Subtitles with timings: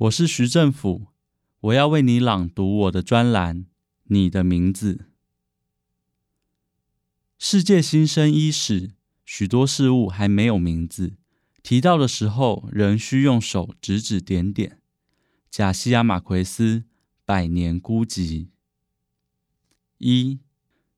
[0.00, 1.06] 我是徐政府，
[1.58, 3.60] 我要为你朗读我的专栏
[4.04, 4.94] 《你的名字》。
[7.38, 8.90] 世界新生伊始，
[9.24, 11.14] 许多事物还没有名字，
[11.62, 14.82] 提到的时候仍需用手指指点点。
[15.50, 16.80] 贾西亚·马奎斯
[17.24, 18.20] 《百年孤寂》
[19.96, 20.40] 一，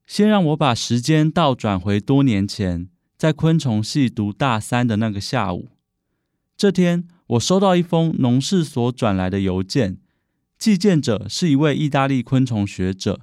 [0.08, 5.68] 先让我把时间倒转回多年前，在昆虫系读大三的那个下午。
[6.56, 9.98] 这天，我收到一封农事所转来的邮件，
[10.59, 13.20] 寄件者是一位意大利昆虫学者。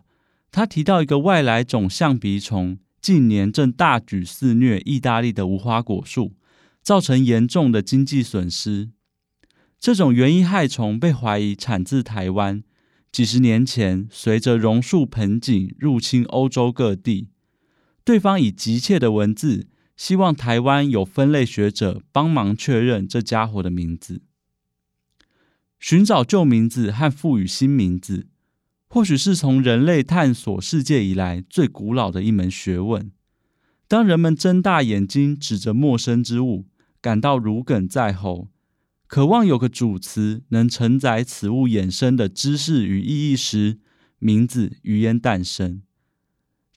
[0.52, 6.34] 他提到一个外来种象鼻虫近年正大举肆虐意大利的无花果树，
[6.84, 8.92] 造成严重的经济损失。
[9.80, 12.64] 这种原因害虫被怀疑产自台湾，
[13.12, 17.30] 几十年前随着榕树盆景入侵欧洲各地。
[18.04, 19.66] 对方以急切的文字。
[19.96, 24.22] 希望台湾有分类学者帮忙确认这家伙的名字。
[25.80, 28.28] 寻找旧名字和赋予新名字，
[28.88, 33.12] 或许是从人类探索世界以来最古老的一门学问。
[33.88, 36.66] 当人们睁大眼睛指着陌生之物，
[37.00, 38.48] 感到如鲠在喉，
[39.06, 43.78] 渴望有个主词能承载此物衍生的知识与意义时，
[44.18, 45.84] 名字于焉诞生。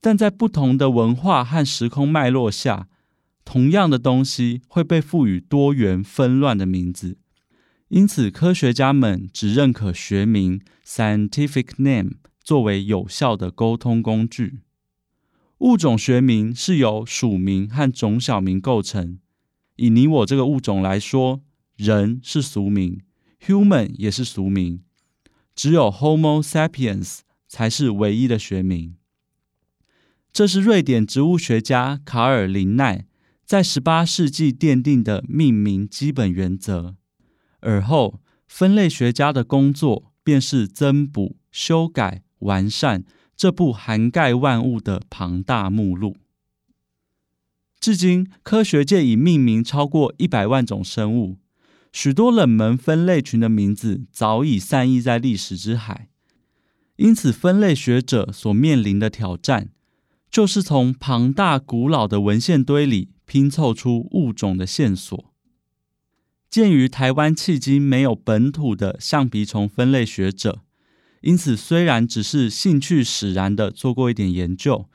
[0.01, 2.89] 但在不同的文化和时空脉络下，
[3.49, 7.17] 同样的东西会被赋予多元纷乱的名字，
[7.89, 14.59] 因此科学家们只认可学名 （scientific name） 作为有效的沟通工具。
[15.61, 19.19] 物种学名是由属名和种小名构成。
[19.77, 21.41] 以你我这个物种来说，
[21.75, 23.01] 人是俗名
[23.47, 24.83] ，human 也是俗名，
[25.55, 28.97] 只有 Homo sapiens 才是唯一的学名。
[30.35, 33.07] 这是瑞典植物学家卡尔林奈。
[33.49, 36.97] 在十八世纪奠定的命名基本原则，
[37.61, 46.19] 而后分类学家的工作便是增补、修改、完善这部涵盖万物的庞大目录。
[47.81, 51.39] 至今，科学界已命名超过一百万种生物，
[51.91, 56.11] 许多冷门分类群的名字早已散佚在历史之海。
[56.97, 59.71] 因此，分类学者所面临的挑战，
[60.31, 63.09] 就是从庞大古老的文献堆里。
[63.29, 65.33] 拼凑出物种的线索。
[66.51, 70.63] 鉴于台湾迄今没有本土的象鼻虫分类学者，
[71.21, 74.89] 因此虽然只是兴趣使然的做过一点研究，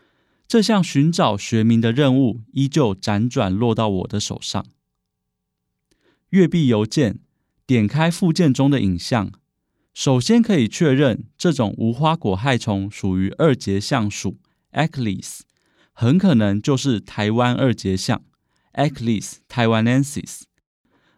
[0.47, 4.65] 这项寻找学名的任务依旧辗转落到我的手上。
[6.29, 7.19] 阅毕邮件，
[7.67, 9.31] 点开附件中的影像，
[9.93, 14.39] 首先可以确认这种无花果害虫属于二节象属
[14.71, 15.41] Eclis
[15.93, 18.23] 很可能就是台湾二节象
[18.73, 20.41] Eclis taiwanensis，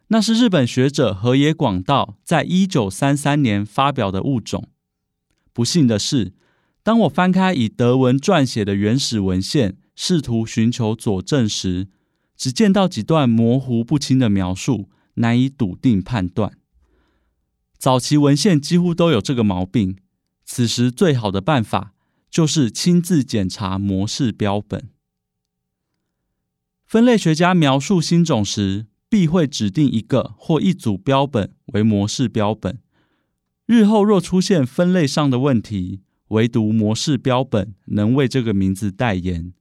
[0.08, 4.68] 那是日本学者河野广道在一九三三年发表的物种。
[5.52, 6.34] 不幸的是，
[6.82, 11.88] 当我翻开以德文撰写的原始文献，试图寻求佐证时，
[12.36, 16.58] 只见到几段模糊不清的描述，难以笃定判断。
[17.78, 19.96] 早期文献几乎都有这个毛病，
[20.44, 21.94] 此时最好的办法，
[22.30, 24.88] 就是亲自检查模式标本。
[26.84, 32.78] 分类学家描述新种时，必会指定一个或一组标本为模式标本。
[33.66, 39.52] 日后若出现分类上的问题，唯独模式标本能为这个名字代言。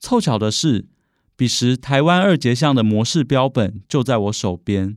[0.00, 0.88] 凑巧的是，
[1.36, 4.96] 彼时台湾二节象的模式标本就在我手边。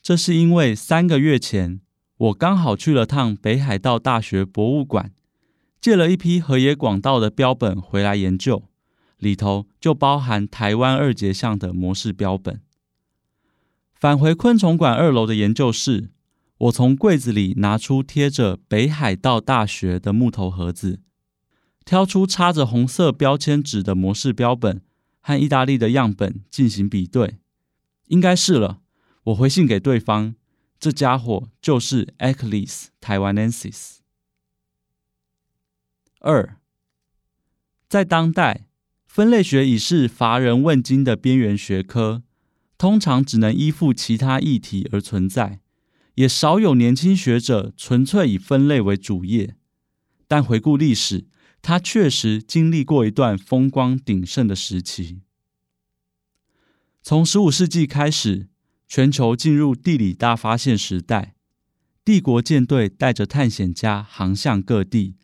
[0.00, 1.80] 这是因为三个月前，
[2.16, 5.12] 我刚好去了趟北海道大学博物馆。
[5.80, 8.64] 借了一批河野广道的标本回来研究，
[9.18, 12.60] 里头就包含台湾二节象的模式标本。
[13.94, 16.10] 返回昆虫馆二楼的研究室，
[16.58, 21.00] 我从柜子里拿出贴着北海道大学的木头盒子，
[21.84, 24.82] 挑出插着红色标签纸的模式标本
[25.20, 27.36] 和意大利的样本进行比对。
[28.08, 28.80] 应该是了，
[29.24, 30.34] 我回信给对方，
[30.78, 33.96] 这家伙就是 Eclis taiwanensis。
[36.26, 36.56] 二，
[37.88, 38.66] 在当代，
[39.06, 42.24] 分类学已是乏人问津的边缘学科，
[42.76, 45.60] 通常只能依附其他议题而存在，
[46.16, 49.54] 也少有年轻学者纯粹以分类为主业。
[50.26, 51.28] 但回顾历史，
[51.62, 55.20] 它确实经历过一段风光鼎盛的时期。
[57.04, 58.48] 从十五世纪开始，
[58.88, 61.36] 全球进入地理大发现时代，
[62.04, 65.14] 帝国舰队带着探险家航向各地。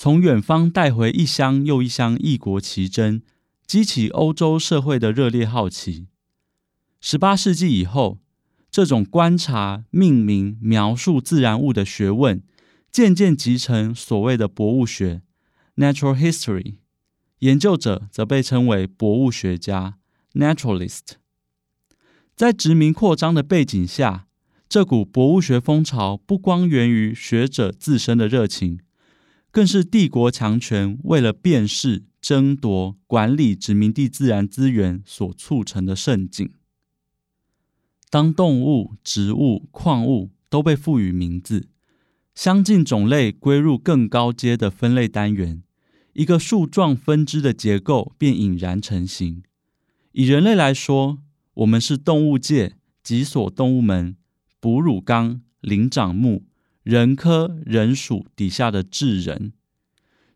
[0.00, 3.20] 从远方带回一箱又一箱异国奇珍，
[3.66, 6.06] 激起欧洲社会的热烈好奇。
[7.00, 8.20] 十八世纪以后，
[8.70, 12.40] 这种观察、命名、描述自然物的学问，
[12.92, 15.22] 渐渐集成所谓的博物学
[15.74, 16.76] （natural history）。
[17.40, 19.98] 研究者则被称为博物学家
[20.34, 21.16] （naturalist）。
[22.36, 24.28] 在殖民扩张的背景下，
[24.68, 28.78] 这股博物学风潮不光源于学者自身的热情，
[29.50, 36.50] 更是帝国强权为了辨识、争夺、管理殖民地自然资源所促成的盛景。
[38.10, 41.68] 当动物、植物、矿物都被赋予名字，
[42.34, 45.62] 相近种类归入更高阶的分类单元，
[46.14, 49.42] 一个树状分支的结构便引然成型。
[50.12, 51.18] 以人类来说，
[51.54, 54.16] 我们是动物界脊索动物门、
[54.58, 56.44] 哺乳纲、灵长目、
[56.88, 59.52] 人科人属底下的智人。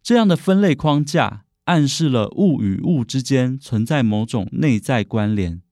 [0.03, 5.63] 这样的分类框架暗示了物与物之间存在某种内在关联。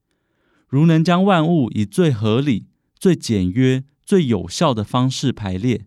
[0.67, 2.65] 如能将万物以最合理、
[2.97, 5.85] 最简约、最有效的方式排列，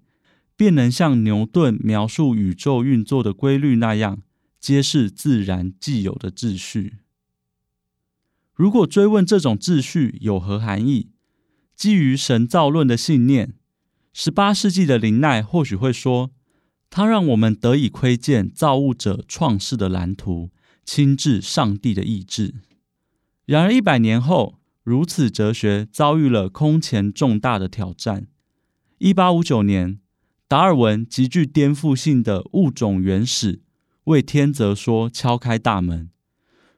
[0.54, 4.22] 便能像牛顿描述宇宙运作的规律那样，
[4.60, 6.98] 揭示自然既有的秩序。
[8.54, 11.10] 如果追问这种秩序有何含义，
[11.74, 13.54] 基于神造论的信念，
[14.16, 16.30] 十八世纪的林奈或许会说，
[16.88, 20.50] 它让我们得以窥见造物者创世的蓝图，
[20.84, 22.54] 亲至上帝的意志。
[23.44, 28.28] 然而一百年后，如此哲学遭遇了空前重大的挑战。
[28.98, 29.98] 一八五九年，
[30.46, 33.56] 达尔文极具颠覆性的《物种原始》
[34.04, 36.08] 为天择说敲开大门。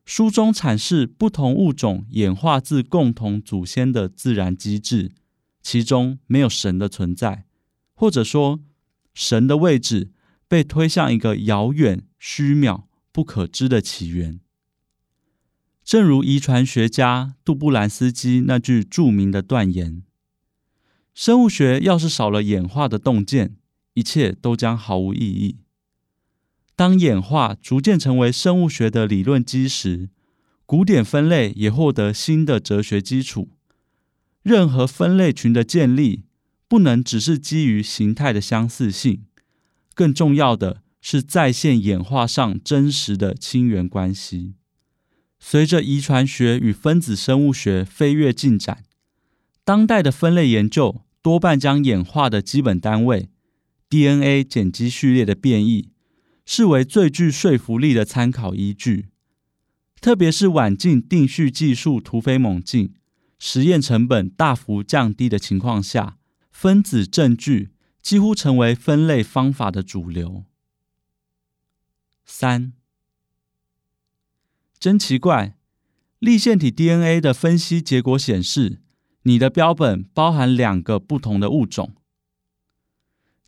[0.07, 5.13] 书中阐释不同物种演化自共同祖先的自然机制，
[5.69, 7.45] 其中没有神的存在，
[7.93, 8.61] 或者说
[9.13, 10.13] 神的位置
[10.47, 14.39] 被推向一个遥远、虚渺、不可知的起源。
[15.83, 20.05] 正如遗传学家杜布兰斯基那句著名的断言
[21.13, 23.57] ：“生物学要是少了演化的洞见，
[23.95, 25.57] 一切都将毫无意义。”
[26.77, 30.11] 当演化逐渐成为生物学的理论基石，
[30.65, 33.49] 古典分类也获得新的哲学基础。
[34.47, 36.23] 任何分类群的建立，
[36.69, 39.25] 不能只是基于形态的相似性，
[39.93, 44.55] 更重要的是再现演化上真实的亲缘关系。
[45.41, 48.85] 随着遗传学与分子生物学飞跃进展，
[49.65, 53.29] 当代的分类研究多半将演化的基本单位
[53.91, 55.91] DNA 碱基序列的变异
[56.45, 59.07] 视为最具说服力的参考依据。
[60.01, 62.95] 特别是晚近定序技术突飞猛进、
[63.39, 66.19] 实验成本大幅降低的情况下，
[66.51, 70.45] 分子证据几乎成为分类方法的主流。
[72.25, 72.73] 三。
[74.79, 75.57] 真奇怪，
[76.19, 78.81] 立线体 DNA 的分析结果显示，
[79.23, 81.95] 你的标本包含两个不同的物种。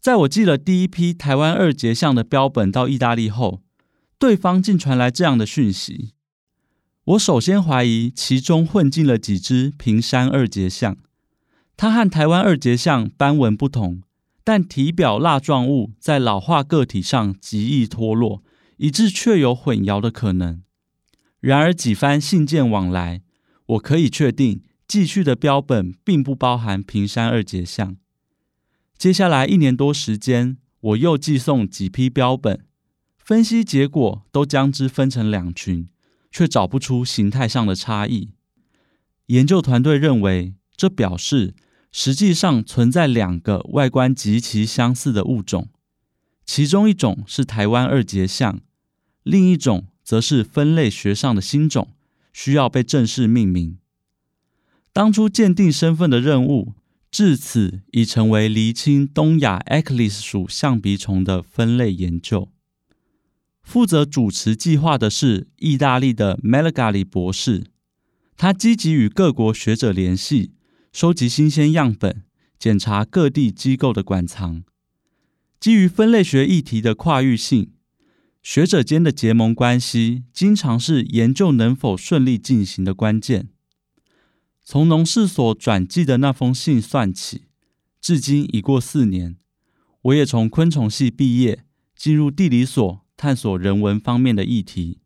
[0.01, 3.63] 在我寄了第一批台湾二节象的标本到意大利后，
[4.19, 6.15] 对方竟传来这样的讯息。
[7.09, 10.99] 我首先怀疑其中混进了几只平山二节象，
[11.75, 14.03] 它和台湾二节象斑纹不同，
[14.45, 18.43] 但体表蜡状物在老化个体上极易脱落，
[18.77, 20.63] 以致确有混淆的可能。
[21.41, 23.23] 然而几番信件往来，
[23.65, 27.97] 我可以确定寄去的标本并不包含平山二节象。
[28.99, 32.67] 接下来一年多时间，我又寄送几批标本，
[33.17, 35.89] 分析结果都将之分成两群，
[36.39, 38.29] 却找不出形态上的差异。
[39.27, 41.53] 研究团队认为，这表示
[41.91, 45.69] 实际上存在两个外观极其相似的物种，
[46.47, 48.61] 其中一种是台湾二节象，
[49.25, 51.89] 另一种，则是分类学上的新种，
[52.33, 53.77] 需要被正式命名。
[54.93, 56.75] 当初鉴定身份的任务，
[57.11, 62.49] 至此已成为厘清东亚 Eclis 属象鼻虫的分类研究。
[63.63, 67.67] 负责主持计划的是意大利的 Melagari 博士，
[68.37, 70.53] 他积极与各国学者联系，
[70.93, 72.23] 收集新鲜样本，
[72.59, 74.63] 检查各地机构的馆藏。
[75.61, 77.73] 基于分类学议题的跨域性。
[78.41, 83.49] 学者间的结盟关系，经常是研究能否顺利进行的关键。
[84.65, 87.49] 从农事所转寄的那封信算起，
[88.01, 89.37] 至今已过四年。
[90.03, 95.01] 我也从昆虫系毕业，进入地理所探索人文方面的议题。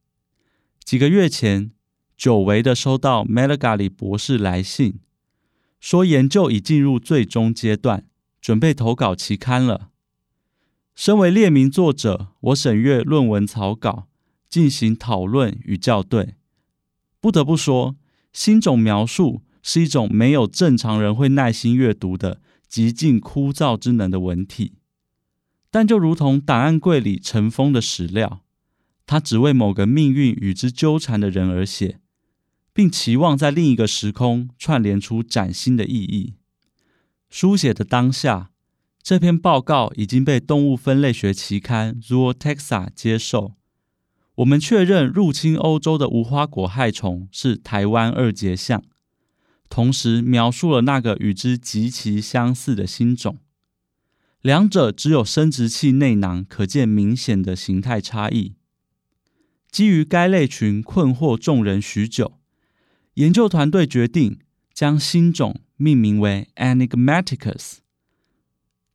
[0.85, 1.73] 几个月前，
[2.15, 5.01] 久违的收到 Melegari 博士来信，
[5.81, 8.07] 说研究已进入最终阶段，
[8.39, 9.89] 准备投稿期刊了。
[10.95, 14.09] 身为列名作者，我审阅论文草稿，
[14.51, 16.35] 进行讨论与校对。
[17.19, 17.97] 不得不说，
[18.31, 24.75] 新种描述是一种没有正常人会耐心阅读的极尽枯燥之能的文体。
[25.73, 28.43] 但就如同档案柜里尘封的史料，
[29.07, 31.99] 它只为某个命运与之纠缠的人而写，
[32.75, 36.35] 并期望在另一个时空串联出崭新的意义。
[37.31, 38.51] 书写的当下，
[39.03, 43.55] 这篇报告已经被动物分类学期刊《Zootaxa》接受。
[44.35, 48.83] 我们确认入侵欧洲的无花果害虫是台湾二节象，
[49.71, 53.39] 同时描述了那个与之极其相似的新种。
[54.43, 58.57] 两者只有生殖器内囊可见明显的形态差异。
[59.71, 62.41] 基于该类群困惑众人许久，
[63.15, 64.41] 研究团队决定
[64.75, 67.77] 将新种命名为 Enigmaticus。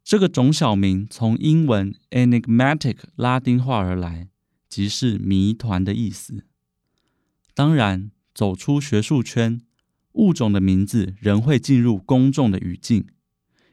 [0.03, 4.27] 这个种小名从英文 enigmatic 拉丁化而来，
[4.67, 6.43] 即是谜团的意思。
[7.53, 9.61] 当然，走出学术圈，
[10.13, 13.07] 物种的名字仍会进入公众的语境，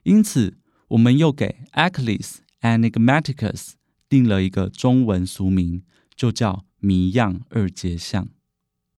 [0.04, 0.58] 因此。
[0.94, 3.72] 我们又给 Achilles enigmaticus
[4.08, 5.82] 定了一个中文俗名，
[6.14, 8.28] 就叫谜样二节象。